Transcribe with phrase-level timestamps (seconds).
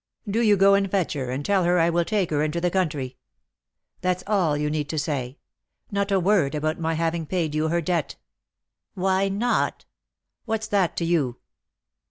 [0.27, 2.71] "Do you go and fetch her, and tell her I will take her into the
[2.71, 3.17] country;
[4.01, 5.37] that's all you need say;
[5.91, 8.15] not a word about my having paid you her debt."
[8.95, 9.85] "Why not?"
[10.45, 11.37] "What's that to you?"